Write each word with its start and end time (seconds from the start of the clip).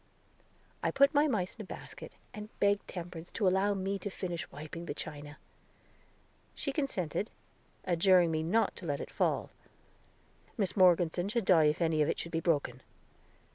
I 0.81 0.89
put 0.89 1.13
my 1.13 1.27
mice 1.27 1.53
in 1.53 1.61
a 1.61 1.65
basket, 1.65 2.13
and 2.33 2.49
begged 2.59 2.87
Temperance 2.87 3.29
to 3.33 3.47
allow 3.47 3.75
me 3.75 3.99
to 3.99 4.09
finish 4.09 4.51
wiping 4.51 4.87
the 4.87 4.95
china; 4.95 5.37
she 6.55 6.71
consented, 6.71 7.29
adjuring 7.85 8.31
me 8.31 8.41
not 8.41 8.75
to 8.77 8.87
let 8.87 8.99
it 8.99 9.11
fall. 9.11 9.51
"Mis 10.57 10.75
Morgeson 10.75 11.29
would 11.35 11.45
die 11.45 11.65
if 11.65 11.81
any 11.83 12.01
of 12.01 12.09
it 12.09 12.17
should 12.17 12.31
be 12.31 12.39
broken." 12.39 12.81